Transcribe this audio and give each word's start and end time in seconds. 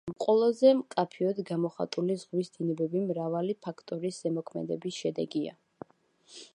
ყველაზე 0.23 0.69
მკაფიოდ 0.77 1.41
გამოხატული 1.49 2.15
ზღვის 2.21 2.49
დინებები 2.55 3.03
მრავალი 3.11 3.57
ფაქტორის 3.67 4.21
ზემოქმედების 4.25 4.99
შედეგია. 5.05 5.59